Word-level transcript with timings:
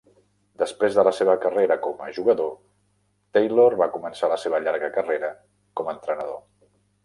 Després 0.61 0.95
de 0.99 1.03
la 1.07 1.11
seva 1.17 1.35
carrera 1.43 1.77
com 1.83 2.01
a 2.07 2.09
jugador, 2.15 2.49
Taylor 3.39 3.77
va 3.85 3.91
començar 3.99 4.33
la 4.35 4.41
seva 4.47 4.65
llarga 4.67 4.93
carrera 4.99 5.33
com 5.81 5.97
entrenador. 5.99 6.45